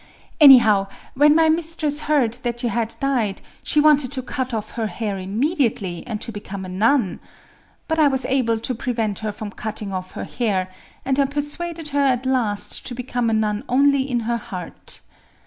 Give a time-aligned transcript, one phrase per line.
[0.39, 4.87] Anyhow, when my mistress heard that you had died, she wanted to cut off her
[4.87, 7.19] hair immediately, and to become a nun.
[7.87, 10.71] But I was able to prevent her from cutting off her hair;
[11.05, 15.01] and I persuaded her at last to become a nun only in her heart.